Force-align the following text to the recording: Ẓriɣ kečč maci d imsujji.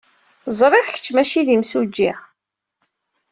Ẓriɣ 0.59 0.85
kečč 0.89 1.07
maci 1.11 1.41
d 1.47 1.49
imsujji. 1.55 2.11